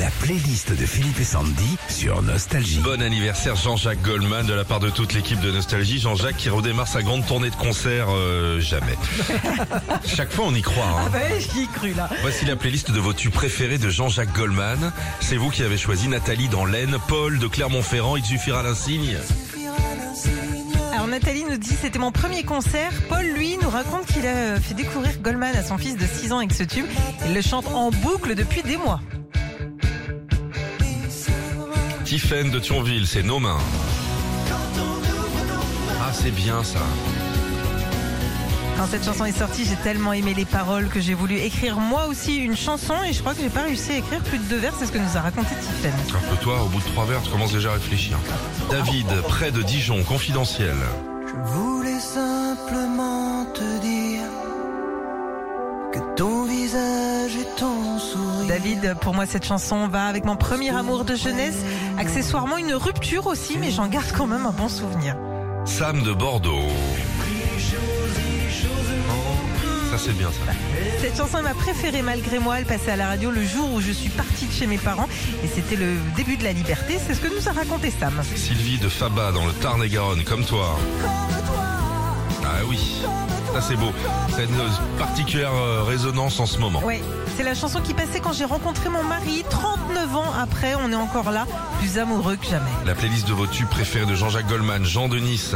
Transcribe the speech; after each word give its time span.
La 0.00 0.08
playlist 0.22 0.72
de 0.72 0.86
Philippe 0.86 1.20
et 1.20 1.24
Sandy 1.24 1.76
sur 1.88 2.22
Nostalgie. 2.22 2.80
Bon 2.82 3.02
anniversaire 3.02 3.54
Jean-Jacques 3.54 4.00
Goldman 4.00 4.46
de 4.46 4.54
la 4.54 4.64
part 4.64 4.80
de 4.80 4.88
toute 4.88 5.12
l'équipe 5.12 5.38
de 5.40 5.50
Nostalgie. 5.52 5.98
Jean-Jacques 6.00 6.38
qui 6.38 6.48
redémarre 6.48 6.88
sa 6.88 7.02
grande 7.02 7.26
tournée 7.26 7.50
de 7.50 7.54
concerts 7.56 8.06
euh, 8.08 8.60
jamais. 8.60 8.96
Chaque 10.06 10.32
fois 10.32 10.46
on 10.48 10.54
y 10.54 10.62
croit. 10.62 10.84
hein. 10.86 11.10
Ah 11.12 11.16
ouais, 11.16 11.38
j'y 11.40 11.64
ai 11.64 11.66
cru 11.66 11.92
là. 11.92 12.08
Voici 12.22 12.46
la 12.46 12.56
playlist 12.56 12.90
de 12.90 12.98
vos 12.98 13.12
tubes 13.12 13.32
préférés 13.32 13.76
de 13.76 13.90
Jean-Jacques 13.90 14.32
Goldman. 14.34 14.90
C'est 15.20 15.36
vous 15.36 15.50
qui 15.50 15.62
avez 15.62 15.76
choisi 15.76 16.08
Nathalie 16.08 16.48
dans 16.48 16.64
l'Aisne, 16.64 16.96
Paul 17.06 17.38
de 17.38 17.46
Clermont-Ferrand, 17.46 18.16
il 18.16 18.24
suffira 18.24 18.62
d'un 18.62 18.74
signe. 18.74 19.18
Alors 20.94 21.08
Nathalie 21.08 21.44
nous 21.44 21.58
dit 21.58 21.76
c'était 21.80 21.98
mon 21.98 22.10
premier 22.10 22.42
concert. 22.42 22.90
Paul 23.10 23.26
lui 23.36 23.58
nous 23.62 23.68
raconte 23.68 24.06
qu'il 24.06 24.26
a 24.26 24.58
fait 24.60 24.74
découvrir 24.74 25.18
Goldman 25.20 25.54
à 25.56 25.62
son 25.62 25.76
fils 25.76 25.96
de 25.96 26.06
6 26.06 26.32
ans 26.32 26.38
avec 26.38 26.52
ce 26.54 26.62
tube. 26.62 26.86
Il 27.26 27.34
le 27.34 27.42
chante 27.42 27.66
en 27.68 27.90
boucle 27.90 28.34
depuis 28.34 28.62
des 28.62 28.78
mois. 28.78 29.00
Tiffaine 32.10 32.50
de 32.50 32.58
Thionville, 32.58 33.06
c'est 33.06 33.22
nos 33.22 33.38
mains. 33.38 33.60
Ah 36.00 36.10
c'est 36.12 36.32
bien 36.32 36.64
ça. 36.64 36.80
Quand 38.76 38.88
cette 38.90 39.04
chanson 39.04 39.26
est 39.26 39.38
sortie, 39.38 39.64
j'ai 39.64 39.76
tellement 39.76 40.12
aimé 40.12 40.34
les 40.34 40.44
paroles 40.44 40.88
que 40.88 40.98
j'ai 40.98 41.14
voulu 41.14 41.38
écrire 41.38 41.78
moi 41.78 42.06
aussi 42.08 42.38
une 42.38 42.56
chanson 42.56 42.94
et 43.08 43.12
je 43.12 43.20
crois 43.20 43.32
que 43.34 43.42
j'ai 43.42 43.48
pas 43.48 43.62
réussi 43.62 43.92
à 43.92 43.96
écrire 43.98 44.20
plus 44.22 44.38
de 44.38 44.42
deux 44.42 44.56
vers, 44.56 44.74
c'est 44.76 44.86
ce 44.86 44.90
que 44.90 44.98
nous 44.98 45.16
a 45.16 45.20
raconté 45.20 45.54
Tiffen. 45.54 45.92
Un 45.92 46.34
peu 46.34 46.36
toi, 46.42 46.64
au 46.64 46.66
bout 46.66 46.80
de 46.80 46.86
trois 46.86 47.04
verres, 47.04 47.22
tu 47.22 47.30
commences 47.30 47.52
déjà 47.52 47.70
à 47.70 47.74
réfléchir. 47.74 48.18
David, 48.72 49.06
près 49.28 49.52
de 49.52 49.62
Dijon, 49.62 50.02
confidentiel. 50.02 50.74
Je 51.28 51.52
voulais 51.52 52.00
simplement 52.00 53.44
te 53.54 53.80
dire 53.82 54.26
que 55.92 56.16
ton 56.16 56.49
visage 57.26 57.36
et 57.36 57.58
ton 57.58 57.98
sourire. 57.98 58.48
David, 58.48 58.94
pour 59.00 59.14
moi 59.14 59.26
cette 59.26 59.44
chanson 59.44 59.88
va 59.88 60.06
avec 60.06 60.24
mon 60.24 60.36
premier 60.36 60.70
amour 60.70 61.04
de 61.04 61.14
jeunesse, 61.14 61.56
accessoirement 61.98 62.56
une 62.56 62.74
rupture 62.74 63.26
aussi, 63.26 63.58
mais 63.58 63.70
j'en 63.70 63.86
garde 63.86 64.12
quand 64.16 64.26
même 64.26 64.46
un 64.46 64.52
bon 64.52 64.68
souvenir. 64.68 65.16
Sam 65.64 66.02
de 66.02 66.12
Bordeaux. 66.12 66.68
Ça 69.90 69.98
c'est 69.98 70.16
bien 70.16 70.30
ça. 70.30 70.52
Cette 71.00 71.16
chanson 71.16 71.38
est 71.38 71.42
ma 71.42 71.54
préférée 71.54 72.02
malgré 72.02 72.38
moi. 72.38 72.58
Elle 72.58 72.66
passait 72.66 72.92
à 72.92 72.96
la 72.96 73.08
radio 73.08 73.30
le 73.30 73.44
jour 73.44 73.72
où 73.74 73.80
je 73.80 73.90
suis 73.90 74.10
partie 74.10 74.46
de 74.46 74.52
chez 74.52 74.66
mes 74.66 74.78
parents 74.78 75.08
et 75.44 75.48
c'était 75.48 75.76
le 75.76 75.96
début 76.16 76.36
de 76.36 76.44
la 76.44 76.52
liberté. 76.52 76.98
C'est 77.04 77.14
ce 77.14 77.20
que 77.20 77.28
nous 77.28 77.48
a 77.48 77.52
raconté 77.52 77.90
Sam. 77.90 78.20
Sylvie 78.36 78.78
de 78.78 78.88
Faba 78.88 79.32
dans 79.32 79.46
le 79.46 79.52
Tarn-et-Garonne, 79.52 80.22
comme 80.24 80.44
toi. 80.44 80.78
Ah 82.44 82.64
oui, 82.68 83.02
ça 83.52 83.60
c'est 83.60 83.76
beau. 83.76 83.92
C'est 84.34 84.44
une 84.44 84.98
particulière 84.98 85.52
euh, 85.52 85.82
résonance 85.82 86.40
en 86.40 86.46
ce 86.46 86.58
moment. 86.58 86.82
Ouais, 86.84 87.02
c'est 87.36 87.42
la 87.42 87.54
chanson 87.54 87.80
qui 87.80 87.94
passait 87.94 88.20
quand 88.20 88.32
j'ai 88.32 88.44
rencontré 88.44 88.88
mon 88.88 89.02
mari. 89.02 89.44
39 89.48 90.16
ans 90.16 90.32
après, 90.40 90.74
on 90.74 90.92
est 90.92 90.96
encore 90.96 91.30
là, 91.30 91.46
plus 91.78 91.98
amoureux 91.98 92.36
que 92.36 92.46
jamais. 92.46 92.70
La 92.86 92.94
playlist 92.94 93.26
de 93.28 93.32
vos 93.32 93.46
tubes 93.46 93.68
préférés 93.68 94.06
de 94.06 94.14
Jean-Jacques 94.14 94.48
Goldman, 94.48 94.84
Jean 94.84 95.08
de 95.08 95.18
Nice. 95.18 95.54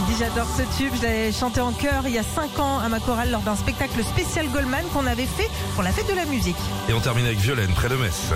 Il 0.00 0.14
dit 0.14 0.18
j'adore 0.18 0.48
ce 0.56 0.62
tube, 0.78 0.92
je 0.96 1.02
l'avais 1.02 1.32
chanté 1.32 1.60
en 1.60 1.72
chœur 1.72 2.02
il 2.06 2.12
y 2.12 2.18
a 2.18 2.22
5 2.22 2.58
ans 2.58 2.78
à 2.78 2.88
ma 2.88 3.00
chorale 3.00 3.30
lors 3.30 3.42
d'un 3.42 3.56
spectacle 3.56 4.02
spécial 4.02 4.48
Goldman 4.48 4.84
qu'on 4.92 5.06
avait 5.06 5.26
fait 5.26 5.50
pour 5.74 5.82
la 5.82 5.90
fête 5.90 6.08
de 6.08 6.14
la 6.14 6.24
musique. 6.24 6.56
Et 6.88 6.92
on 6.92 7.00
termine 7.00 7.26
avec 7.26 7.38
Violaine, 7.38 7.72
près 7.72 7.88
de 7.88 7.96
Metz. 7.96 8.32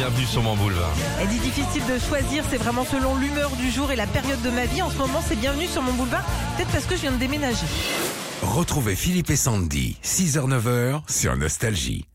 Bienvenue 0.00 0.24
sur 0.24 0.42
mon 0.42 0.56
boulevard. 0.56 0.94
Elle 1.20 1.28
dit 1.28 1.40
difficile 1.40 1.82
de 1.84 1.98
choisir, 1.98 2.42
c'est 2.48 2.56
vraiment 2.56 2.86
selon 2.86 3.16
l'humeur 3.16 3.50
du 3.56 3.70
jour 3.70 3.92
et 3.92 3.96
la 3.96 4.06
période 4.06 4.40
de 4.40 4.48
ma 4.48 4.64
vie. 4.64 4.80
En 4.80 4.88
ce 4.88 4.96
moment, 4.96 5.20
c'est 5.22 5.36
bienvenue 5.36 5.66
sur 5.66 5.82
mon 5.82 5.92
boulevard, 5.92 6.24
peut-être 6.56 6.70
parce 6.70 6.86
que 6.86 6.96
je 6.96 7.02
viens 7.02 7.12
de 7.12 7.18
déménager. 7.18 7.66
Retrouvez 8.40 8.96
Philippe 8.96 9.28
et 9.28 9.36
Sandy, 9.36 9.98
6h-9h 10.02 11.02
sur 11.06 11.36
Nostalgie. 11.36 12.06